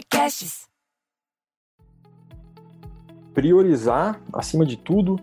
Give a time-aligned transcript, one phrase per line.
[0.00, 0.66] Podcasts.
[3.34, 5.20] Priorizar, acima de tudo,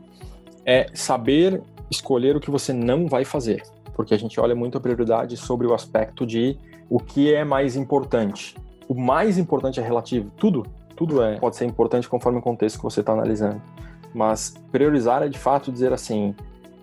[0.63, 3.63] é saber escolher o que você não vai fazer.
[3.95, 6.57] Porque a gente olha muito a prioridade sobre o aspecto de
[6.89, 8.55] o que é mais importante.
[8.87, 10.31] O mais importante é relativo.
[10.37, 10.63] Tudo,
[10.95, 13.59] tudo é, pode ser importante conforme o contexto que você está analisando.
[14.13, 16.35] Mas priorizar é de fato dizer assim: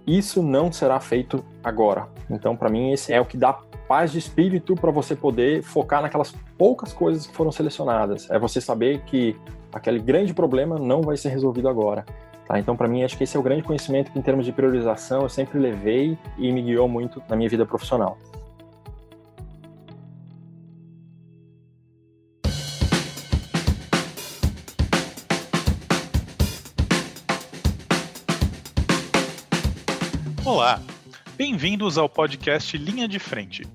[0.04, 2.08] isso não será feito agora.
[2.28, 3.56] Então, para mim, esse é o que dá
[3.88, 8.30] paz de espírito para você poder focar naquelas poucas coisas que foram selecionadas.
[8.30, 9.36] É você saber que
[9.72, 12.04] aquele grande problema não vai ser resolvido agora.
[12.46, 12.58] Tá?
[12.58, 15.22] Então, para mim, acho que esse é o grande conhecimento que, em termos de priorização,
[15.22, 18.18] eu sempre levei e me guiou muito na minha vida profissional.
[30.44, 30.80] Olá,
[31.38, 33.66] bem-vindos ao podcast Linha de Frente.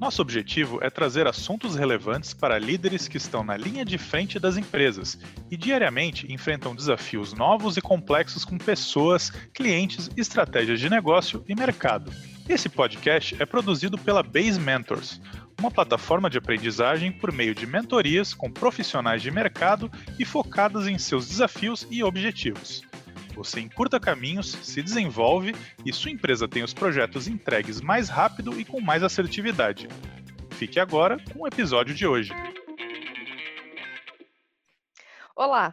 [0.00, 4.56] Nosso objetivo é trazer assuntos relevantes para líderes que estão na linha de frente das
[4.56, 5.18] empresas
[5.50, 12.10] e diariamente enfrentam desafios novos e complexos com pessoas, clientes, estratégias de negócio e mercado.
[12.48, 15.20] Esse podcast é produzido pela Base Mentors,
[15.58, 20.96] uma plataforma de aprendizagem por meio de mentorias com profissionais de mercado e focadas em
[20.96, 22.89] seus desafios e objetivos.
[23.40, 28.66] Você encurta caminhos, se desenvolve e sua empresa tem os projetos entregues mais rápido e
[28.66, 29.88] com mais assertividade.
[30.50, 32.32] Fique agora com o episódio de hoje.
[35.34, 35.72] Olá,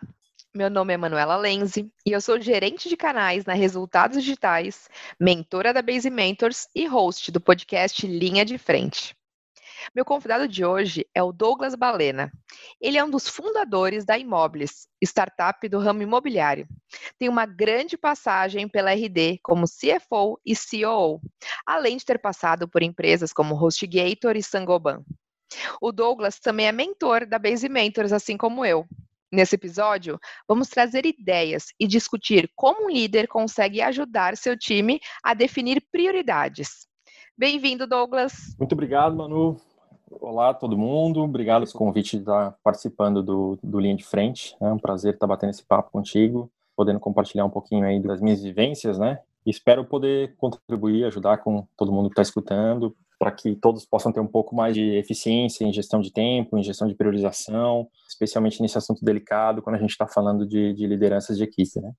[0.55, 5.73] meu nome é Manuela Lenzi e eu sou gerente de canais na Resultados Digitais, mentora
[5.73, 9.13] da Base Mentors e host do podcast Linha de Frente.
[9.95, 12.31] Meu convidado de hoje é o Douglas Balena.
[12.81, 16.67] Ele é um dos fundadores da Imóveis, startup do ramo imobiliário.
[17.17, 21.21] Tem uma grande passagem pela RD como CFO e COO,
[21.65, 25.03] além de ter passado por empresas como HostGator e Sangoban.
[25.81, 28.85] O Douglas também é mentor da Base Mentors, assim como eu.
[29.31, 35.33] Nesse episódio, vamos trazer ideias e discutir como um líder consegue ajudar seu time a
[35.33, 36.87] definir prioridades.
[37.37, 38.55] Bem-vindo, Douglas.
[38.57, 39.57] Muito obrigado, Manu.
[40.09, 44.55] Olá todo mundo, obrigado pelo convite de estar participando do, do Linha de Frente.
[44.61, 48.41] É um prazer estar batendo esse papo contigo, podendo compartilhar um pouquinho aí das minhas
[48.41, 49.19] vivências, né?
[49.45, 54.21] Espero poder contribuir, ajudar com todo mundo que está escutando, para que todos possam ter
[54.21, 58.77] um pouco mais de eficiência em gestão de tempo, em gestão de priorização, especialmente nesse
[58.77, 61.91] assunto delicado, quando a gente está falando de, de lideranças de equipe, né?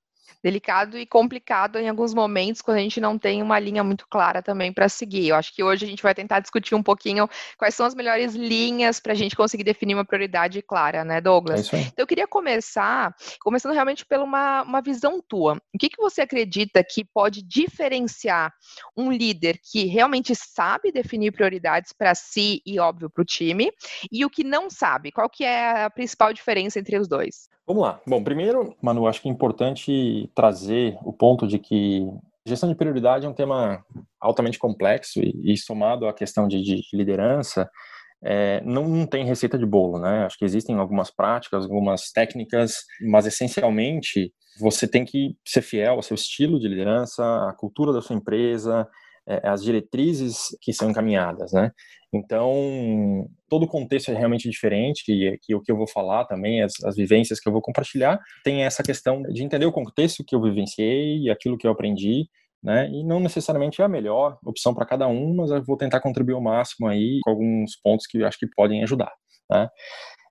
[0.43, 4.43] Delicado e complicado em alguns momentos quando a gente não tem uma linha muito clara
[4.43, 5.29] também para seguir.
[5.29, 8.35] Eu acho que hoje a gente vai tentar discutir um pouquinho quais são as melhores
[8.35, 11.73] linhas para a gente conseguir definir uma prioridade clara, né, Douglas?
[11.73, 15.61] É então eu queria começar, começando realmente pela uma, uma visão tua.
[15.75, 18.53] O que, que você acredita que pode diferenciar
[18.97, 23.71] um líder que realmente sabe definir prioridades para si e, óbvio, para o time,
[24.11, 25.11] e o que não sabe?
[25.11, 27.49] Qual que é a principal diferença entre os dois?
[27.69, 28.01] Vamos lá.
[28.07, 32.09] Bom, primeiro, Manu, acho que é importante trazer o ponto de que
[32.47, 33.85] gestão de prioridade é um tema
[34.19, 37.71] altamente complexo e, e somado à questão de, de liderança,
[38.23, 40.25] é, não, não, tem receita de bolo, né?
[40.25, 46.03] Acho que existem algumas práticas, algumas técnicas, mas essencialmente você tem que ser fiel ao
[46.03, 48.89] seu estilo de liderança, à cultura da sua empresa,
[49.29, 51.71] é, as diretrizes que são encaminhadas, né?
[52.13, 56.73] Então, todo o contexto é realmente diferente e, o que eu vou falar também, as,
[56.83, 60.41] as, vivências que eu vou compartilhar, tem essa questão de entender o contexto que eu
[60.41, 62.27] vivenciei e aquilo que eu aprendi,
[62.63, 62.89] né?
[62.91, 66.35] E não necessariamente é a melhor opção para cada um, mas eu vou tentar contribuir
[66.35, 69.13] ao máximo aí com alguns pontos que acho que podem ajudar,
[69.51, 69.69] né?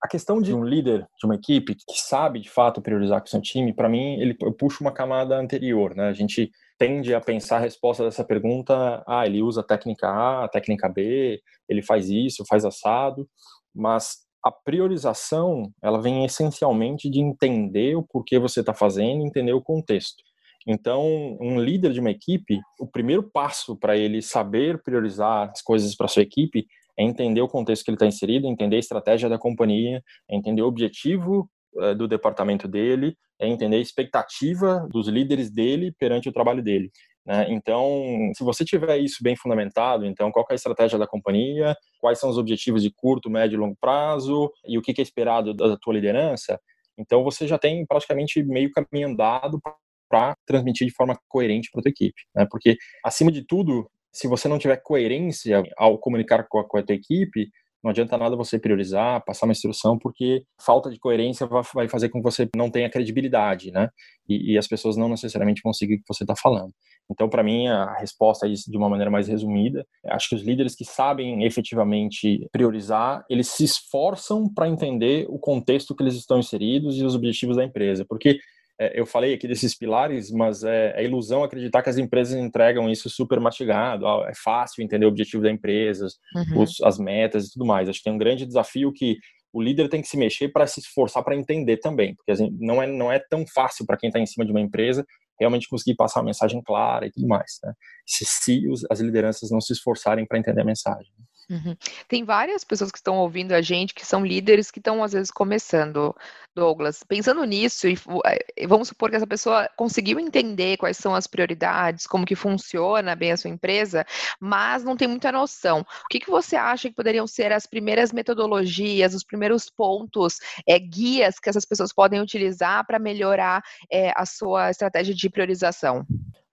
[0.03, 3.41] A questão de um líder de uma equipe que sabe de fato priorizar com seu
[3.41, 6.07] time, para mim, ele eu puxo uma camada anterior, né?
[6.09, 10.45] A gente tende a pensar a resposta dessa pergunta, ah, ele usa a técnica A,
[10.45, 13.27] a técnica B, ele faz isso, faz assado,
[13.73, 19.61] mas a priorização, ela vem essencialmente de entender o porquê você está fazendo, entender o
[19.61, 20.23] contexto.
[20.67, 25.95] Então, um líder de uma equipe, o primeiro passo para ele saber priorizar as coisas
[25.95, 26.67] para sua equipe
[26.99, 30.67] é entender o contexto que ele está inserido, entender a estratégia da companhia, entender o
[30.67, 31.49] objetivo
[31.79, 36.91] eh, do departamento dele, é entender a expectativa dos líderes dele perante o trabalho dele.
[37.25, 37.45] Né?
[37.49, 42.19] Então, se você tiver isso bem fundamentado, então qual é a estratégia da companhia, quais
[42.19, 45.77] são os objetivos de curto, médio e longo prazo e o que é esperado da
[45.77, 46.59] tua liderança,
[46.97, 49.61] então você já tem praticamente meio caminho andado
[50.09, 52.47] para transmitir de forma coerente para a tua equipe, né?
[52.49, 56.83] Porque acima de tudo, se você não tiver coerência ao comunicar com a, com a
[56.83, 57.49] tua equipe,
[57.83, 62.19] não adianta nada você priorizar, passar uma instrução, porque falta de coerência vai fazer com
[62.19, 63.89] que você não tenha credibilidade, né?
[64.27, 66.73] E, e as pessoas não necessariamente vão seguir o que você está falando.
[67.09, 69.85] Então, para mim, a resposta é de uma maneira mais resumida.
[70.07, 75.95] Acho que os líderes que sabem efetivamente priorizar, eles se esforçam para entender o contexto
[75.95, 78.05] que eles estão inseridos e os objetivos da empresa.
[78.07, 78.39] Porque
[78.79, 83.09] eu falei aqui desses pilares, mas é, é, ilusão acreditar que as empresas entregam isso
[83.09, 84.05] super mastigado.
[84.25, 86.61] é fácil entender o objetivo da empresa, uhum.
[86.61, 87.89] os, as metas e tudo mais.
[87.89, 89.17] Acho que tem um grande desafio que
[89.51, 92.85] o líder tem que se mexer para se esforçar para entender também, porque não é,
[92.85, 95.05] não é tão fácil para quem está em cima de uma empresa
[95.39, 97.59] realmente conseguir passar uma mensagem clara e tudo mais.
[97.63, 97.73] Né?
[98.05, 101.11] Se, se os, as lideranças não se esforçarem para entender a mensagem.
[101.49, 101.77] Uhum.
[102.09, 105.31] Tem várias pessoas que estão ouvindo a gente que são líderes que estão, às vezes,
[105.31, 106.13] começando,
[106.53, 107.03] Douglas.
[107.03, 112.05] Pensando nisso, e eh, vamos supor que essa pessoa conseguiu entender quais são as prioridades,
[112.05, 114.05] como que funciona bem a sua empresa,
[114.41, 115.81] mas não tem muita noção.
[115.81, 120.77] O que, que você acha que poderiam ser as primeiras metodologias, os primeiros pontos, é,
[120.77, 126.05] guias que essas pessoas podem utilizar para melhorar é, a sua estratégia de priorização?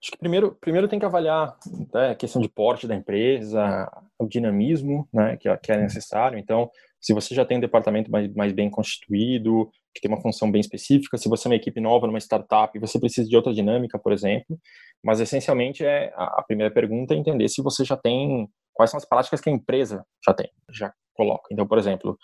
[0.05, 1.57] Acho que primeiro, primeiro tem que avaliar
[1.95, 6.39] né, a questão de porte da empresa, o dinamismo né, que, que é necessário.
[6.39, 6.71] Então,
[7.01, 10.61] se você já tem um departamento mais, mais bem constituído, que tem uma função bem
[10.61, 14.13] específica, se você é uma equipe nova numa startup, você precisa de outra dinâmica, por
[14.13, 14.61] exemplo.
[15.03, 19.09] Mas, essencialmente, é a, primeira pergunta é entender se você já tem, quais são as
[19.09, 21.49] práticas que a empresa já tem, já coloca.
[21.51, 22.19] Então, por exemplo,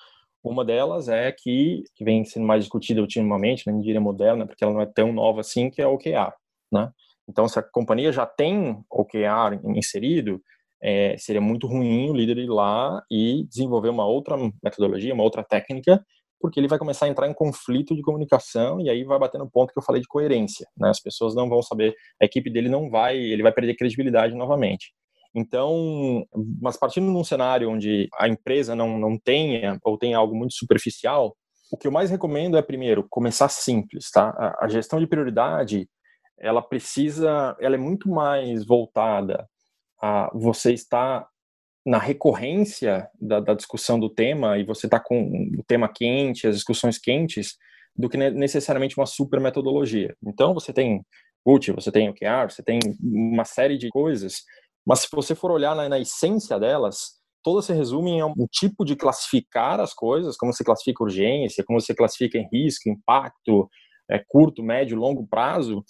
[0.44, 4.62] uma delas é que, que vem sendo mais discutida ultimamente, né, não diria moderna, porque
[4.62, 6.34] ela não é tão nova assim, que é o OKR,
[6.70, 6.92] né?
[7.30, 10.42] Então, se a companhia já tem OKR inserido,
[10.82, 15.44] é, seria muito ruim o líder ir lá e desenvolver uma outra metodologia, uma outra
[15.44, 16.04] técnica,
[16.40, 19.48] porque ele vai começar a entrar em conflito de comunicação e aí vai bater no
[19.48, 20.66] ponto que eu falei de coerência.
[20.76, 20.88] Né?
[20.88, 24.92] As pessoas não vão saber, a equipe dele não vai, ele vai perder credibilidade novamente.
[25.32, 26.26] Então,
[26.60, 30.54] mas partindo de um cenário onde a empresa não, não tenha ou tem algo muito
[30.54, 31.36] superficial,
[31.70, 34.30] o que eu mais recomendo é, primeiro, começar simples, tá?
[34.30, 35.86] A, a gestão de prioridade,
[36.40, 39.48] ela precisa, ela é muito mais voltada
[40.00, 41.28] a você estar
[41.84, 46.56] na recorrência da, da discussão do tema e você está com o tema quente, as
[46.56, 47.56] discussões quentes,
[47.96, 50.14] do que necessariamente uma super metodologia.
[50.24, 51.04] Então você tem
[51.44, 54.42] UT, você tem OKR, você tem uma série de coisas,
[54.86, 58.84] mas se você for olhar na, na essência delas, todas se resumem a um tipo
[58.84, 63.68] de classificar as coisas, como você classifica urgência, como você classifica em risco, impacto,
[64.10, 65.84] é, curto, médio, longo prazo,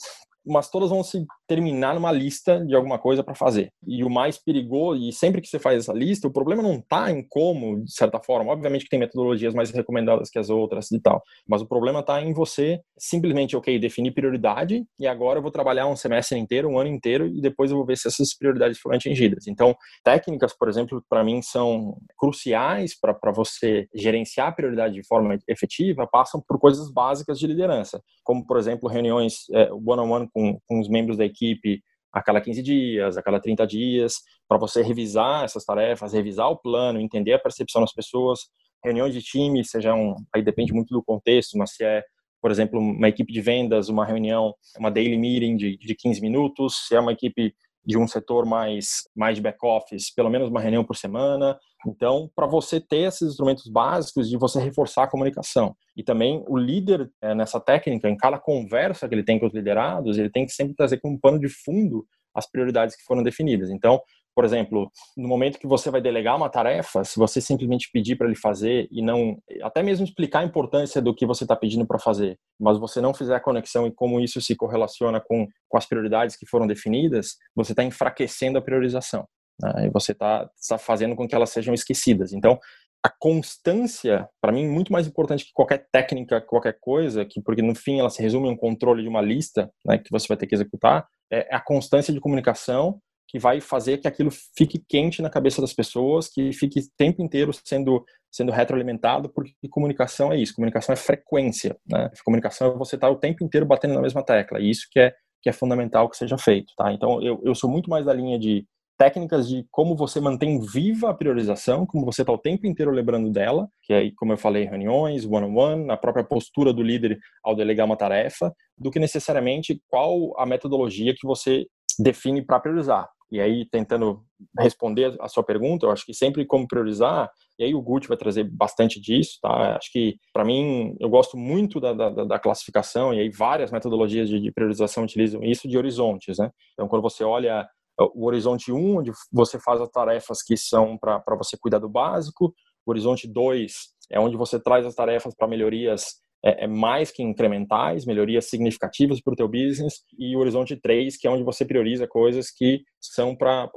[0.46, 3.72] mas todas vão se terminar numa lista de alguma coisa para fazer.
[3.86, 7.10] E o mais perigoso, e sempre que você faz essa lista, o problema não está
[7.10, 11.00] em como, de certa forma, obviamente que tem metodologias mais recomendadas que as outras e
[11.00, 15.50] tal, mas o problema está em você simplesmente, ok, definir prioridade e agora eu vou
[15.50, 18.78] trabalhar um semestre inteiro, um ano inteiro e depois eu vou ver se essas prioridades
[18.78, 19.46] foram atingidas.
[19.46, 25.38] Então, técnicas, por exemplo, para mim são cruciais para você gerenciar a prioridade de forma
[25.48, 30.80] efetiva, passam por coisas básicas de liderança, como, por exemplo, reuniões é, one-on-one com, com
[30.80, 31.82] os membros da equipe
[32.12, 34.14] a cada 15 dias, a cada 30 dias,
[34.48, 38.40] para você revisar essas tarefas, revisar o plano, entender a percepção das pessoas,
[38.84, 42.02] reuniões de time, seja um, aí depende muito do contexto, mas se é,
[42.40, 46.86] por exemplo, uma equipe de vendas, uma reunião, uma daily meeting de, de 15 minutos,
[46.88, 47.54] se é uma equipe
[47.84, 51.58] de um setor mais, mais de back-office, pelo menos uma reunião por semana.
[51.86, 55.74] Então, para você ter esses instrumentos básicos de você reforçar a comunicação.
[55.96, 59.54] E também o líder, é, nessa técnica, em cada conversa que ele tem com os
[59.54, 63.70] liderados, ele tem que sempre trazer como pano de fundo as prioridades que foram definidas.
[63.70, 64.00] Então,
[64.34, 68.26] por exemplo, no momento que você vai delegar uma tarefa, se você simplesmente pedir para
[68.26, 71.98] ele fazer e não, até mesmo explicar a importância do que você está pedindo para
[71.98, 75.86] fazer, mas você não fizer a conexão e como isso se correlaciona com, com as
[75.86, 79.26] prioridades que foram definidas, você está enfraquecendo a priorização.
[79.60, 79.86] Né?
[79.86, 82.32] E você está tá fazendo com que elas sejam esquecidas.
[82.32, 82.58] Então,
[83.02, 87.62] a constância, para mim, é muito mais importante que qualquer técnica, qualquer coisa, que porque
[87.62, 90.36] no fim ela se resume em um controle de uma lista né, que você vai
[90.36, 93.00] ter que executar, é a constância de comunicação
[93.30, 97.22] que vai fazer que aquilo fique quente na cabeça das pessoas, que fique o tempo
[97.22, 102.10] inteiro sendo sendo retroalimentado, porque comunicação é isso, comunicação é frequência, né?
[102.24, 105.00] Comunicação é você estar tá o tempo inteiro batendo na mesma tecla, e isso que
[105.00, 106.92] é que é fundamental que seja feito, tá?
[106.92, 108.66] Então eu, eu sou muito mais da linha de
[108.98, 113.30] técnicas de como você mantém viva a priorização, como você está o tempo inteiro lembrando
[113.30, 117.18] dela, que é, como eu falei, reuniões, one-on-one, -on -one, a própria postura do líder
[117.42, 121.66] ao delegar uma tarefa, do que necessariamente qual a metodologia que você
[121.98, 123.08] define para priorizar.
[123.30, 124.24] E aí, tentando
[124.58, 128.16] responder a sua pergunta, eu acho que sempre como priorizar, e aí o Gucci vai
[128.16, 129.76] trazer bastante disso, tá?
[129.76, 134.28] Acho que, para mim, eu gosto muito da, da, da, classificação, e aí várias metodologias
[134.28, 136.50] de, de, priorização utilizam isso de horizontes, né?
[136.72, 137.68] Então, quando você olha
[138.14, 142.54] o horizonte 1, onde você faz as tarefas que são para você cuidar do básico,
[142.86, 143.72] o horizonte 2
[144.10, 149.20] é onde você traz as tarefas para melhorias é, é mais que incrementais, melhorias significativas
[149.20, 152.82] para o teu business, e o horizonte 3, que é onde você prioriza coisas que
[153.00, 153.68] são para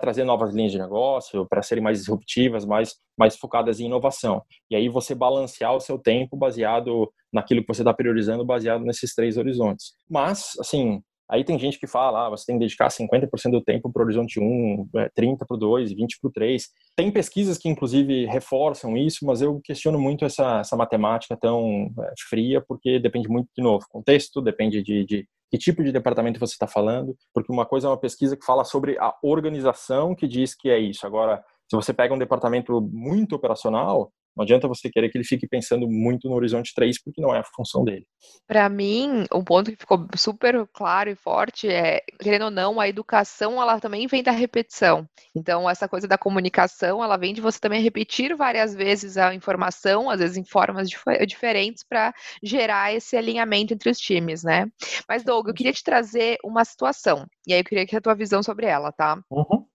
[0.00, 4.42] trazer novas linhas de negócio, para serem mais disruptivas, mais, mais focadas em inovação.
[4.70, 9.14] E aí você balancear o seu tempo baseado naquilo que você está priorizando, baseado nesses
[9.14, 9.92] três horizontes.
[10.08, 13.92] Mas, assim, Aí tem gente que fala, ah, você tem que dedicar 50% do tempo
[13.92, 16.68] para o horizonte 1, 30 para o 2, 20 para o 3.
[16.96, 22.12] Tem pesquisas que, inclusive, reforçam isso, mas eu questiono muito essa, essa matemática tão é,
[22.28, 26.52] fria, porque depende muito, de novo, contexto, depende de, de que tipo de departamento você
[26.52, 30.54] está falando, porque uma coisa é uma pesquisa que fala sobre a organização que diz
[30.54, 31.06] que é isso.
[31.06, 35.48] Agora, se você pega um departamento muito operacional, não adianta você querer que ele fique
[35.48, 38.06] pensando muito no horizonte 3, porque não é a função dele.
[38.46, 42.88] Para mim, um ponto que ficou super claro e forte é, querendo ou não, a
[42.88, 45.08] educação ela também vem da repetição.
[45.34, 50.08] Então, essa coisa da comunicação, ela vem de você também repetir várias vezes a informação,
[50.08, 54.70] às vezes em formas dif diferentes, para gerar esse alinhamento entre os times, né?
[55.08, 58.14] Mas, Doug, eu queria te trazer uma situação, e aí eu queria que a tua
[58.14, 59.20] visão sobre ela, tá?
[59.28, 59.66] Uhum.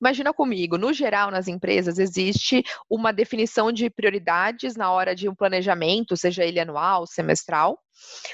[0.00, 5.34] Imagina comigo, no geral, nas empresas, existe uma definição de prioridades na hora de um
[5.34, 7.78] planejamento, seja ele anual, semestral,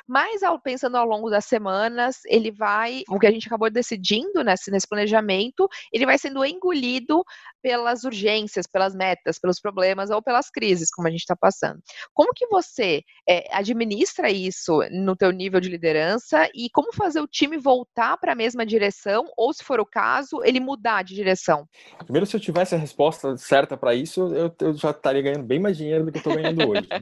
[0.06, 4.42] mas ao, pensando ao longo das semanas, ele vai, o que a gente acabou decidindo
[4.44, 7.22] nesse, nesse planejamento, ele vai sendo engolido
[7.62, 11.80] pelas urgências, pelas metas, pelos problemas ou pelas crises, como a gente está passando.
[12.14, 17.26] Como que você é, administra isso no teu nível de liderança e como fazer o
[17.26, 21.66] time voltar para a mesma direção ou, se for o caso, ele mudar de direção?
[22.04, 25.58] Primeiro, se eu tivesse a resposta certa para isso, eu, eu, já estaria ganhando bem
[25.58, 26.88] mais dinheiro do que eu estou ganhando hoje.
[26.88, 27.00] Né?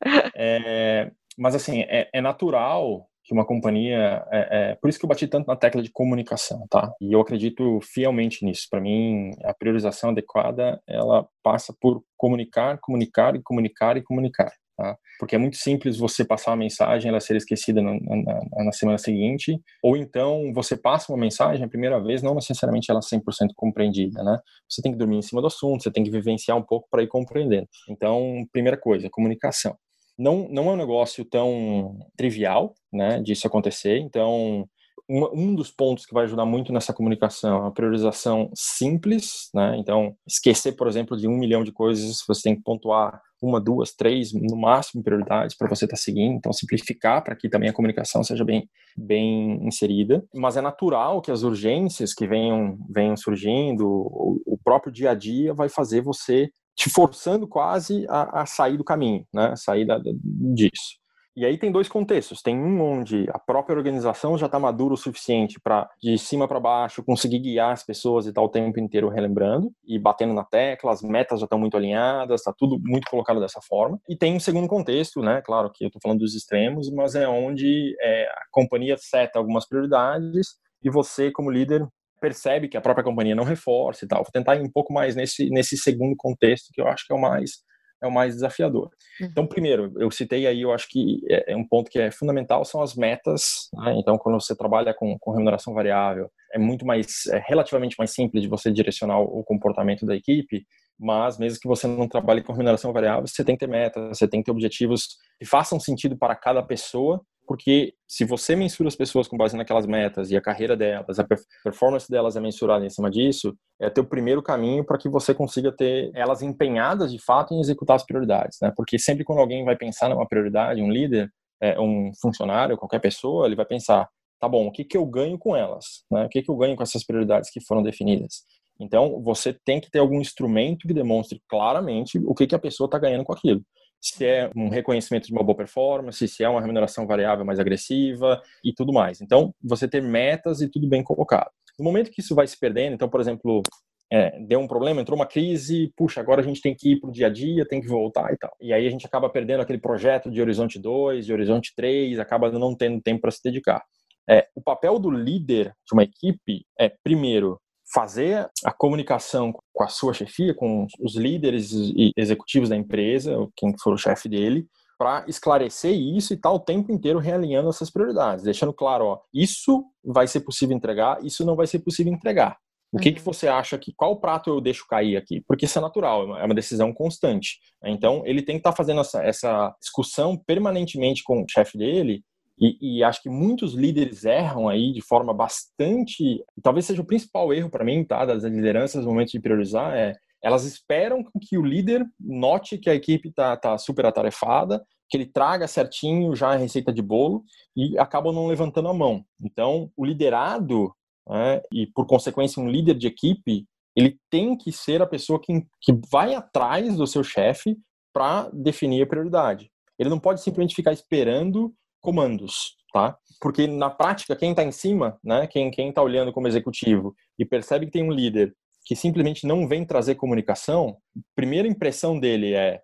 [0.36, 4.24] é, mas, assim, é, é natural que uma companhia.
[4.32, 6.90] É, é, por isso que eu bati tanto na tecla de comunicação, tá?
[7.00, 8.66] E eu acredito fielmente nisso.
[8.70, 14.50] Para mim, a priorização adequada ela passa por comunicar, comunicar e comunicar e comunicar.
[14.78, 14.96] Tá?
[15.18, 18.96] Porque é muito simples você passar uma mensagem, ela ser esquecida na, na, na, semana
[18.96, 23.22] seguinte, ou então você passa uma mensagem a primeira vez, não necessariamente ela 100%
[23.56, 24.38] compreendida, né?
[24.68, 27.02] Você tem que dormir em cima do assunto, você tem que vivenciar um pouco para
[27.02, 27.66] ir compreendendo.
[27.88, 29.76] Então, primeira coisa, comunicação
[30.18, 33.98] não, não é um negócio tão trivial, né, disso acontecer.
[33.98, 34.68] Então,
[35.08, 39.76] um, um dos pontos que vai ajudar muito nessa comunicação é a priorização simples, né?
[39.78, 43.92] Então, esquecer, por exemplo, de um milhão de coisas, você tem que pontuar uma, duas,
[43.94, 46.34] três, no máximo, prioridades para você estar tá seguindo.
[46.36, 50.22] Então, simplificar para que também a comunicação seja bem, bem inserida.
[50.34, 55.14] Mas é natural que as urgências que venham, venham surgindo, o, o próprio dia a
[55.14, 59.52] dia vai fazer você te forçando quase a, a sair do caminho, né?
[59.56, 60.96] Sair da, disso.
[61.36, 62.40] E aí tem dois contextos.
[62.40, 66.60] Tem um onde a própria organização já está madura o suficiente para, de cima para
[66.60, 70.92] baixo, conseguir guiar as pessoas e tá o tempo inteiro relembrando e batendo na tecla,
[70.92, 74.00] as metas já estão muito alinhadas, está tudo muito colocado dessa forma.
[74.08, 75.42] E tem um segundo contexto, né?
[75.44, 79.66] Claro que eu estou falando dos extremos, mas é onde é, a companhia seta algumas
[79.66, 81.86] prioridades e você, como líder,
[82.20, 84.22] percebe que a própria companhia não reforça e tal.
[84.22, 87.16] Vou tentar ir um pouco mais nesse, nesse segundo contexto, que eu acho que é
[87.16, 87.66] o mais
[88.02, 88.90] é o mais desafiador.
[89.20, 89.26] Uhum.
[89.26, 92.64] Então, primeiro, eu citei aí, eu acho que é, é um ponto que é fundamental,
[92.64, 93.68] são as metas.
[93.74, 93.96] Né?
[93.98, 98.42] Então, quando você trabalha com, com remuneração variável, é muito mais, é relativamente mais simples
[98.42, 100.64] de você direcionar o comportamento da equipe,
[100.98, 104.26] mas mesmo que você não trabalhe com remuneração variável, você tem que ter metas, você
[104.26, 108.94] tem que ter objetivos que façam sentido para cada pessoa porque se você mensura as
[108.94, 111.26] pessoas com base naquelas metas e a carreira delas, a
[111.64, 115.72] performance delas é mensurada em cima disso, é teu primeiro caminho para que você consiga
[115.72, 118.70] ter elas empenhadas de fato em executar as prioridades, né?
[118.76, 123.46] Porque sempre quando alguém vai pensar numa prioridade, um líder, é, um funcionário, qualquer pessoa,
[123.46, 124.06] ele vai pensar,
[124.38, 126.26] tá bom, o que que eu ganho com elas, né?
[126.26, 128.42] O que que eu ganho com essas prioridades que foram definidas?
[128.78, 132.86] Então, você tem que ter algum instrumento que demonstre claramente o que que a pessoa
[132.86, 133.62] está ganhando com aquilo
[134.00, 138.40] se é um reconhecimento de uma boa performance, se é uma remuneração variável mais agressiva
[138.64, 139.20] e tudo mais.
[139.20, 141.50] Então, você ter metas e tudo bem colocado.
[141.78, 143.62] No momento que isso vai se perdendo, então, por exemplo,
[144.10, 147.10] é, deu um problema, entrou uma crise, puxa, agora a gente tem que ir para
[147.10, 148.54] o dia a dia, tem que voltar e tal.
[148.60, 152.50] E aí a gente acaba perdendo aquele projeto de Horizonte 2, de Horizonte 3, acaba
[152.50, 153.82] não tendo tempo para se dedicar.
[154.28, 157.60] É, o papel do líder de uma equipe é, primeiro,
[157.92, 163.74] fazer a comunicação com a sua chefia, com os líderes e executivos da empresa, quem
[163.78, 164.66] for o chefe dele,
[164.98, 169.20] para esclarecer isso e estar tá o tempo inteiro realinhando essas prioridades, deixando claro, ó,
[169.32, 172.58] isso vai ser possível entregar, isso não vai ser possível entregar.
[172.92, 173.02] O uhum.
[173.02, 173.24] que, que uhum.
[173.24, 175.42] você acha que qual prato eu deixo cair aqui?
[175.46, 177.58] Porque isso é natural, é uma decisão constante.
[177.84, 182.24] Então ele tem que estar tá fazendo essa, essa discussão permanentemente com o chefe dele
[182.60, 186.44] e, e, acho que muitos líderes erram aí de forma bastante.
[186.62, 188.24] Talvez seja o principal erro para mim, tá?
[188.24, 192.94] Das lideranças no momento de priorizar, é Elas esperam que o líder note que a
[192.94, 197.44] equipe está tá super atarefada, que ele traga certinho já a receita de bolo
[197.76, 199.24] e acabam não levantando a mão.
[199.40, 200.92] Então, o liderado,
[201.28, 205.64] né, e por consequência um líder de equipe, ele tem que ser a pessoa que,
[205.80, 207.76] que vai atrás do seu chefe
[208.12, 209.70] para definir a prioridade.
[209.98, 211.74] Ele não pode simplesmente ficar esperando
[212.08, 213.18] comandos, tá?
[213.38, 217.84] Porque na prática, quem está em cima, né, quem está olhando como executivo e percebe
[217.84, 218.54] que tem um líder
[218.86, 222.80] que simplesmente não vem trazer comunicação, a primeira impressão dele é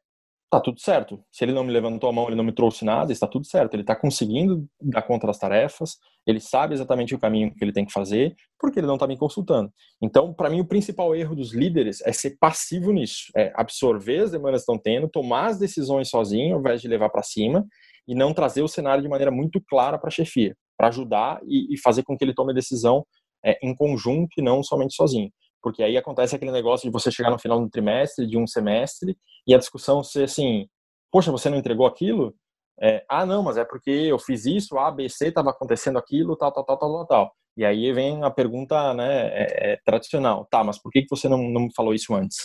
[0.50, 1.24] tá tudo certo.
[1.32, 3.74] Se ele não me levantou a mão, ele não me trouxe nada, está tudo certo.
[3.74, 7.84] Ele está conseguindo dar conta das tarefas, ele sabe exatamente o caminho que ele tem
[7.84, 9.72] que fazer, porque ele não está me consultando.
[10.02, 14.30] Então, para mim, o principal erro dos líderes é ser passivo nisso, é absorver as
[14.30, 17.66] demandas que estão tendo, tomar as decisões sozinho, ao invés de levar para cima,
[18.06, 21.74] e não trazer o cenário de maneira muito clara para a chefia, para ajudar e,
[21.74, 23.04] e, fazer com que ele tome a decisão
[23.44, 25.30] é, em conjunto e não somente sozinho
[25.64, 29.16] porque aí acontece aquele negócio de você chegar no final do trimestre, de um semestre,
[29.46, 30.66] e a discussão ser assim,
[31.10, 32.34] poxa, você não entregou aquilo?
[32.78, 36.36] É, ah, não, mas é porque eu fiz isso, A, B, C, estava acontecendo aquilo,
[36.36, 37.32] tal, tal, tal, tal, tal.
[37.56, 41.30] E aí vem a pergunta né, é, é, tradicional, tá, mas por que, que você
[41.30, 42.36] não, não falou isso antes?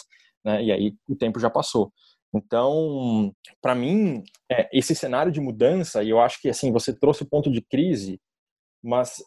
[0.43, 0.63] Né?
[0.63, 1.91] E aí o tempo já passou.
[2.33, 7.23] Então, para mim, é, esse cenário de mudança, e eu acho que assim você trouxe
[7.23, 8.21] o ponto de crise,
[8.83, 9.17] mas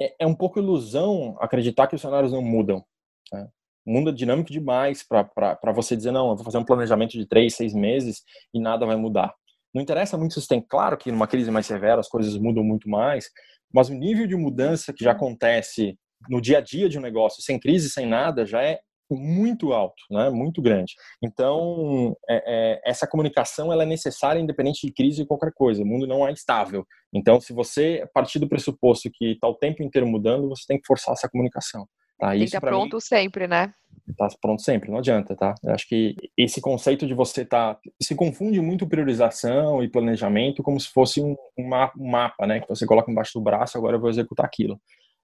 [0.00, 2.84] é, é um pouco ilusão acreditar que os cenários não mudam.
[3.32, 3.48] Né?
[3.86, 7.56] Mundo é dinâmico demais para você dizer, não, eu vou fazer um planejamento de três,
[7.56, 8.22] seis meses
[8.52, 9.34] e nada vai mudar.
[9.74, 12.88] Não interessa muito se tem, claro que numa crise mais severa as coisas mudam muito
[12.88, 13.30] mais,
[13.72, 15.96] mas o nível de mudança que já acontece
[16.28, 18.80] no dia a dia de um negócio, sem crise, sem nada, já é
[19.14, 20.30] muito alto, né?
[20.30, 20.94] muito grande.
[21.22, 25.82] Então, é, é, essa comunicação ela é necessária independente de crise e qualquer coisa.
[25.82, 26.86] O mundo não é estável.
[27.12, 30.86] Então, se você partir do pressuposto que está o tempo inteiro mudando, você tem que
[30.86, 31.86] forçar essa comunicação.
[32.18, 32.30] Tá?
[32.30, 33.72] Tem que estar pronto mim, sempre, né?
[34.16, 35.54] Tá pronto sempre, não adianta, tá?
[35.62, 40.78] Eu acho que esse conceito de você tá se confunde muito priorização e planejamento como
[40.78, 42.60] se fosse um, um mapa, né?
[42.60, 44.80] Que você coloca embaixo do braço, agora eu vou executar aquilo.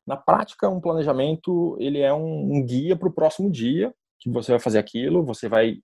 [0.07, 4.53] Na prática, um planejamento ele é um, um guia para o próximo dia que você
[4.53, 5.79] vai fazer aquilo, você vai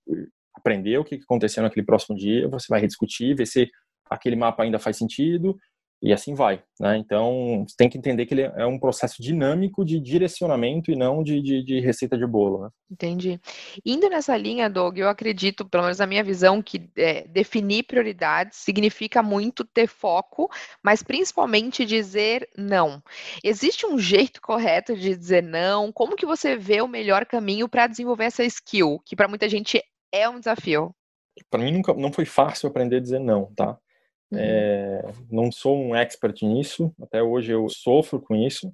[0.55, 3.69] aprender o que aconteceu naquele próximo dia, você vai rediscutir, ver se
[4.09, 5.57] aquele mapa ainda faz sentido,
[6.03, 6.61] e assim vai.
[6.77, 6.97] Né?
[6.97, 11.23] Então, você tem que entender que ele é um processo dinâmico de direcionamento e não
[11.23, 12.63] de, de, de receita de bolo.
[12.63, 12.69] Né?
[12.91, 13.39] Entendi.
[13.85, 18.57] Indo nessa linha, Doug, eu acredito, pelo menos na minha visão, que é, definir prioridades
[18.57, 20.51] significa muito ter foco,
[20.83, 23.01] mas principalmente dizer não.
[23.41, 25.89] Existe um jeito correto de dizer não?
[25.89, 29.81] Como que você vê o melhor caminho para desenvolver essa skill, que para muita gente
[30.13, 30.93] é um desafio?
[31.49, 33.77] Para mim nunca não foi fácil aprender a dizer não, tá?
[34.35, 38.71] É, não sou um expert nisso, até hoje eu sofro com isso,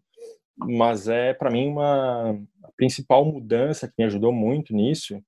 [0.58, 2.32] mas é para mim uma
[2.63, 5.22] a principal mudança que me ajudou muito nisso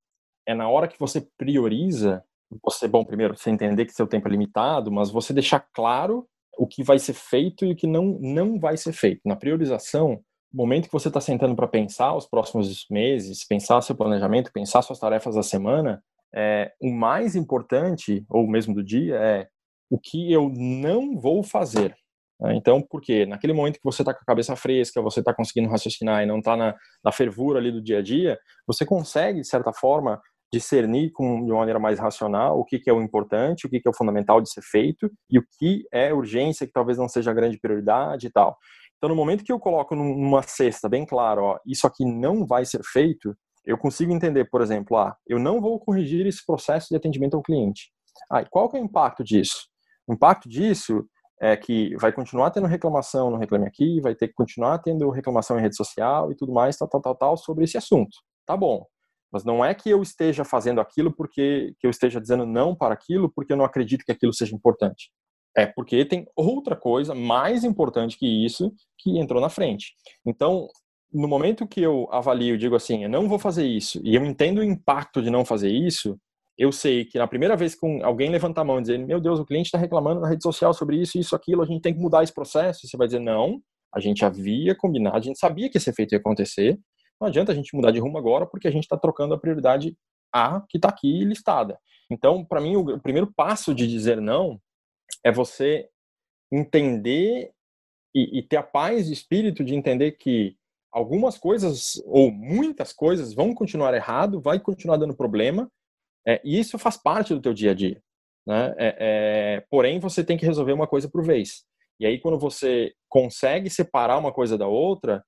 [0.46, 2.24] é na hora que você prioriza,
[2.64, 6.68] você bom primeiro você entender que seu tempo é limitado, mas você deixar claro o
[6.68, 9.22] que vai ser feito e o que não não vai ser feito.
[9.26, 10.22] Na priorização,
[10.54, 14.82] o momento que você está sentando para pensar os próximos meses, pensar seu planejamento, pensar
[14.82, 19.48] suas tarefas da semana, é, o mais importante, ou mesmo do dia, é
[19.92, 21.94] o que eu não vou fazer.
[22.40, 22.56] Né?
[22.56, 23.26] Então, por quê?
[23.26, 26.40] Naquele momento que você está com a cabeça fresca, você está conseguindo raciocinar e não
[26.40, 30.20] está na, na fervura ali do dia a dia, você consegue, de certa forma,
[30.52, 33.80] discernir com, de uma maneira mais racional o que, que é o importante, o que,
[33.80, 37.08] que é o fundamental de ser feito e o que é urgência, que talvez não
[37.08, 38.58] seja grande prioridade e tal.
[38.98, 42.66] Então, no momento que eu coloco numa cesta bem claro, ó, isso aqui não vai
[42.66, 46.96] ser feito, eu consigo entender, por exemplo, ah, eu não vou corrigir esse processo de
[46.96, 47.92] atendimento ao cliente.
[48.32, 49.71] Ah, e qual que é o impacto disso?
[50.08, 51.06] O impacto disso
[51.42, 55.58] é que vai continuar tendo reclamação no Reclame Aqui, vai ter que continuar tendo reclamação
[55.58, 58.16] em rede social e tudo mais, tal, tal, tal, tal, sobre esse assunto.
[58.46, 58.86] Tá bom.
[59.32, 62.94] Mas não é que eu esteja fazendo aquilo porque que eu esteja dizendo não para
[62.94, 65.10] aquilo porque eu não acredito que aquilo seja importante.
[65.58, 69.94] É porque tem outra coisa mais importante que isso que entrou na frente.
[70.26, 70.68] Então,
[71.12, 74.60] no momento que eu avalio, digo assim, eu não vou fazer isso, e eu entendo
[74.60, 76.18] o impacto de não fazer isso,
[76.58, 79.40] eu sei que na primeira vez que alguém levanta a mão e dizer, meu Deus,
[79.40, 82.00] o cliente está reclamando na rede social sobre isso, isso, aquilo, a gente tem que
[82.00, 83.62] mudar esse processo, você vai dizer, não,
[83.94, 86.80] a gente havia combinado, a gente sabia que esse efeito ia acontecer,
[87.20, 89.96] não adianta a gente mudar de rumo agora porque a gente está trocando a prioridade
[90.34, 91.80] A que está aqui listada.
[92.10, 94.60] Então, para mim, o primeiro passo de dizer não
[95.24, 95.88] é você
[96.52, 97.52] entender
[98.14, 100.58] e, e ter a paz de espírito de entender que
[100.92, 105.72] algumas coisas ou muitas coisas vão continuar errado, vai continuar dando problema,
[106.28, 108.02] é, e isso faz parte do teu dia a dia.
[108.46, 108.74] Né?
[108.78, 111.64] É, é, porém, você tem que resolver uma coisa por vez.
[112.00, 115.24] E aí, quando você consegue separar uma coisa da outra,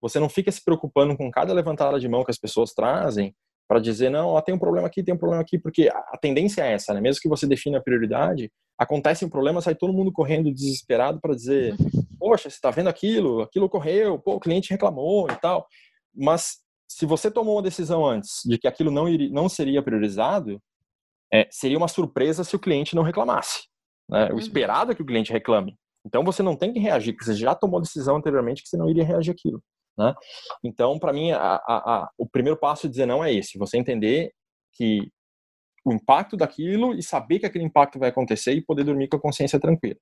[0.00, 3.34] você não fica se preocupando com cada levantada de mão que as pessoas trazem,
[3.68, 6.62] para dizer, não, ó, tem um problema aqui, tem um problema aqui, porque a tendência
[6.62, 7.02] é essa, né?
[7.02, 11.34] Mesmo que você defina a prioridade, acontece um problema, sai todo mundo correndo desesperado para
[11.34, 11.76] dizer,
[12.18, 15.66] poxa, você está vendo aquilo, aquilo ocorreu, pô, o cliente reclamou e tal.
[16.14, 20.60] Mas se você tomou uma decisão antes de que aquilo não, iria, não seria priorizado,
[21.32, 23.64] é, seria uma surpresa se o cliente não reclamasse.
[24.08, 24.28] Né?
[24.30, 24.38] O uhum.
[24.38, 25.76] esperado é que o cliente reclame.
[26.06, 28.88] Então você não tem que reagir, porque você já tomou decisão anteriormente que você não
[28.88, 29.62] iria reagir aquilo.
[29.98, 30.14] Né?
[30.64, 33.76] Então, para mim, a, a, a, o primeiro passo de dizer não é esse: você
[33.76, 34.32] entender
[34.72, 35.10] que
[35.84, 39.20] o impacto daquilo e saber que aquele impacto vai acontecer e poder dormir com a
[39.20, 39.98] consciência tranquila.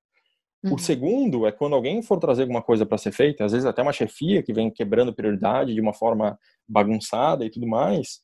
[0.65, 0.75] Uhum.
[0.75, 3.83] O segundo é quando alguém for trazer alguma coisa para ser feita, às vezes até
[3.83, 6.39] uma chefia que vem quebrando prioridade de uma forma
[6.69, 8.21] bagunçada e tudo mais,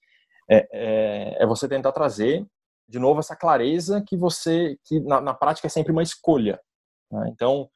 [0.51, 2.47] é, é, é você tentar trazer
[2.88, 6.61] de novo essa clareza que você, que na, na prática é sempre uma escolha.
[7.11, 7.31] Né?
[7.33, 7.68] Então,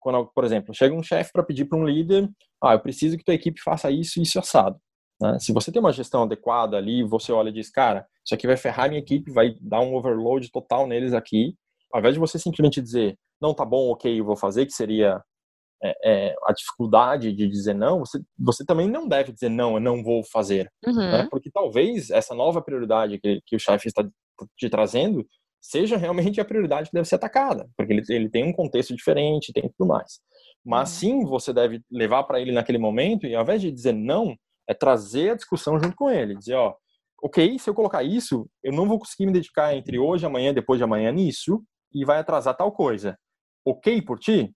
[0.00, 2.28] quando, por exemplo, chega um chefe para pedir para um líder,
[2.62, 4.80] ah, eu preciso que tua equipe faça isso, isso assado.
[5.20, 5.38] Né?
[5.38, 8.56] Se você tem uma gestão adequada ali, você olha e diz, cara, isso aqui vai
[8.56, 11.54] ferrar minha equipe, vai dar um overload total neles aqui,
[11.92, 15.22] ao invés de você simplesmente dizer, não, tá bom, ok, eu vou fazer, que seria
[15.82, 19.80] é, é, a dificuldade de dizer não, você, você também não deve dizer não, eu
[19.80, 20.70] não vou fazer.
[20.86, 20.94] Uhum.
[20.94, 21.28] Né?
[21.30, 24.06] Porque talvez essa nova prioridade que, que o chefe está
[24.56, 25.26] te trazendo
[25.60, 29.52] seja realmente a prioridade que deve ser atacada, porque ele, ele tem um contexto diferente,
[29.52, 30.20] tem tudo mais.
[30.64, 30.96] Mas uhum.
[30.98, 34.34] sim, você deve levar para ele naquele momento e ao invés de dizer não,
[34.68, 36.74] é trazer a discussão junto com ele, dizer, ó,
[37.22, 40.78] ok, se eu colocar isso, eu não vou conseguir me dedicar entre hoje, amanhã, depois
[40.78, 43.16] de amanhã nisso e vai atrasar tal coisa.
[43.66, 44.54] Ok por ti?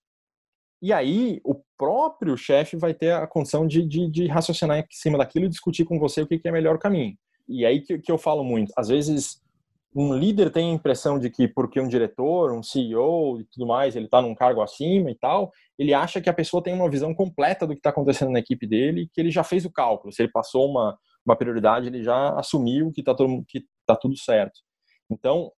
[0.83, 5.19] E aí, o próprio chefe vai ter a condição de, de, de, raciocinar em cima
[5.19, 7.15] daquilo e discutir com você o que, que é melhor caminho.
[7.49, 8.73] E aí que, que eu falo muito.
[8.77, 9.43] Às vezes,
[9.95, 13.97] um líder tem a impressão de que porque um diretor, um CEO e tudo mais,
[13.97, 17.13] ele está num cargo acima e tal, ele acha que a pessoa tem uma visão
[17.15, 20.13] completa do que está acontecendo na equipe dele, que ele já fez o cálculo.
[20.13, 20.97] Se ele passou uma,
[21.27, 23.15] uma prioridade, ele já assumiu que está
[23.87, 24.61] tá tudo certo.
[25.11, 25.51] Então,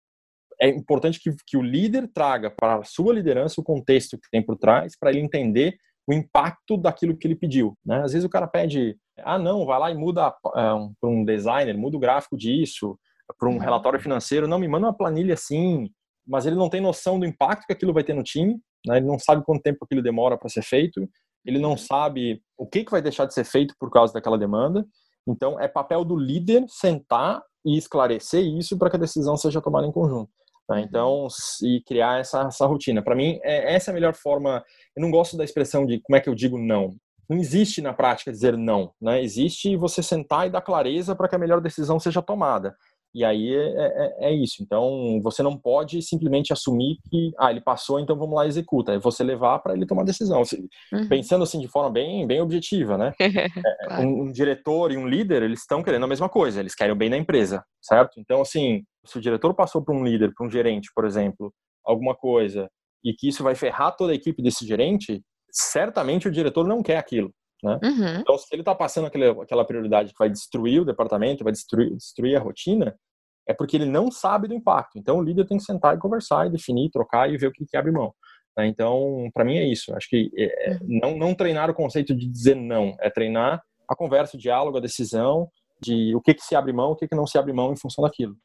[0.63, 4.41] é importante que, que o líder traga para a sua liderança o contexto que tem
[4.41, 7.77] por trás, para ele entender o impacto daquilo que ele pediu.
[7.85, 8.03] Né?
[8.03, 11.25] Às vezes o cara pede, ah, não, vai lá e muda é, um, para um
[11.25, 12.97] designer, muda o gráfico disso,
[13.37, 13.59] para um uhum.
[13.59, 15.91] relatório financeiro, não me manda uma planilha assim,
[16.25, 18.99] mas ele não tem noção do impacto que aquilo vai ter no time, né?
[18.99, 21.09] ele não sabe quanto tempo aquilo demora para ser feito,
[21.45, 21.77] ele não uhum.
[21.77, 24.87] sabe o que, que vai deixar de ser feito por causa daquela demanda.
[25.27, 29.87] Então, é papel do líder sentar e esclarecer isso para que a decisão seja tomada
[29.87, 30.31] em conjunto.
[30.77, 30.85] Uhum.
[30.85, 31.29] Então,
[31.63, 33.03] e criar essa, essa rotina.
[33.03, 34.65] Para mim, é, essa é a melhor forma.
[34.97, 36.95] Eu não gosto da expressão de como é que eu digo não.
[37.29, 39.23] Não existe na prática dizer não, né?
[39.23, 42.77] Existe você sentar e dar clareza para que a melhor decisão seja tomada.
[43.15, 44.63] E aí é, é, é, isso.
[44.63, 48.93] Então, você não pode simplesmente assumir que, ah, ele passou, então vamos lá executa.
[48.93, 50.43] É você levar para ele tomar decisão.
[50.93, 51.09] Uhum.
[51.09, 53.13] Pensando assim de forma bem, bem objetiva, né?
[53.65, 54.09] É, claro.
[54.09, 56.61] um, um, diretor e um líder, eles estão querendo a mesma coisa.
[56.61, 58.19] Eles querem o bem da empresa, certo?
[58.19, 61.53] Então, assim, se o diretor passou para um líder, para um gerente, por exemplo,
[61.85, 62.69] alguma coisa,
[63.05, 66.97] e que isso vai ferrar toda a equipe desse gerente, certamente o diretor não quer
[66.97, 67.33] aquilo.
[67.63, 67.79] Né?
[67.83, 68.21] Uhum.
[68.21, 71.95] Então, se ele está passando aquele, aquela prioridade que vai destruir o departamento, vai destruir,
[71.95, 72.95] destruir a rotina,
[73.47, 74.99] é porque ele não sabe do impacto.
[74.99, 77.65] Então, o líder tem que sentar e conversar, e definir, trocar e ver o que,
[77.67, 78.13] que abre mão.
[78.57, 78.67] Né?
[78.67, 79.95] Então, para mim é isso.
[79.95, 81.01] Acho que é, é, uhum.
[81.03, 84.81] não, não treinar o conceito de dizer não, é treinar a conversa, o diálogo, a
[84.81, 85.49] decisão
[85.83, 87.77] de o que, que se abre mão, o que, que não se abre mão em
[87.77, 88.37] função daquilo.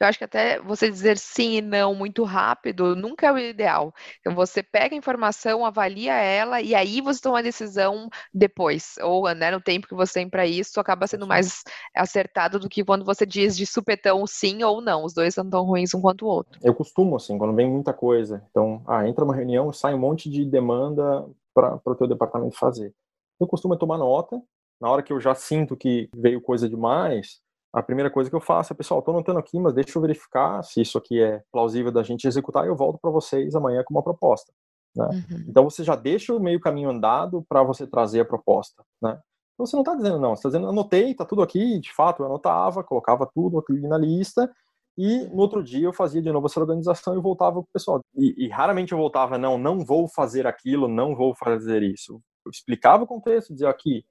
[0.00, 3.92] Eu acho que até você dizer sim e não muito rápido nunca é o ideal.
[4.20, 9.28] Então você pega a informação, avalia ela e aí você toma a decisão depois, ou
[9.34, 11.62] né, no tempo que você tem para isso, acaba sendo mais
[11.94, 15.04] acertado do que quando você diz de supetão sim ou não.
[15.04, 16.58] Os dois são tão ruins um quanto o outro.
[16.62, 18.42] Eu costumo, assim, quando vem muita coisa.
[18.50, 22.94] Então, ah, entra uma reunião, sai um monte de demanda para o teu departamento fazer.
[23.40, 24.40] Eu costumo tomar nota
[24.80, 27.40] na hora que eu já sinto que veio coisa demais,
[27.72, 30.62] a primeira coisa que eu faço é, pessoal, estou anotando aqui, mas deixa eu verificar
[30.62, 33.94] se isso aqui é plausível da gente executar e eu volto para vocês amanhã com
[33.94, 34.52] uma proposta.
[34.96, 35.06] Né?
[35.06, 35.44] Uhum.
[35.48, 38.82] Então você já deixa o meio caminho andado para você trazer a proposta.
[39.02, 39.18] Né?
[39.54, 42.22] Então você não está dizendo não, você está dizendo anotei, está tudo aqui, de fato
[42.22, 44.50] eu anotava, colocava tudo aqui na lista
[44.96, 48.00] e no outro dia eu fazia de novo essa organização e voltava para o pessoal.
[48.16, 52.20] E, e, raramente eu voltava, não, não vou fazer aquilo, não vou fazer isso.
[52.44, 54.04] Eu explicava o contexto, dizia aqui,